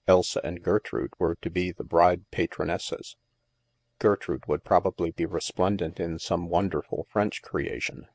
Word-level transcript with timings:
''Elsa 0.08 0.40
and 0.42 0.64
Gertrude 0.64 1.12
were 1.16 1.36
to 1.36 1.48
be 1.48 1.70
the" 1.70 1.84
bride 1.94 2.28
patronesses." 2.32 3.16
Gertrude 4.00 4.44
would 4.48 4.64
probably 4.64 5.12
be 5.12 5.26
resplendent 5.26 6.00
in 6.00 6.18
some 6.18 6.48
wonderful 6.48 7.06
French 7.08 7.40
creation. 7.40 8.08